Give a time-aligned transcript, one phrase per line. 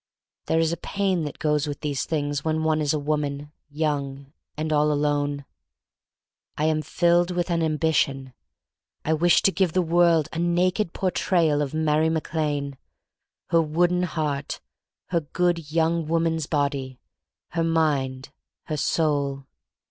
[0.47, 4.33] There is a pain that goes with these things when one is a woman, young,
[4.57, 5.45] and all alone.
[6.57, 8.33] I am filled with an ambition.
[9.05, 12.79] I wish to give to the world a naked Portrayal of Mary Mac Lane:
[13.51, 14.59] her wooden heart,
[15.09, 16.99] her good young woman's body,
[17.49, 18.31] her mind,
[18.63, 19.45] her soul.